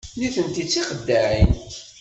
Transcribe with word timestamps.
Nitenti 0.19 0.63
d 0.63 0.67
tixeddaɛin. 0.67 1.51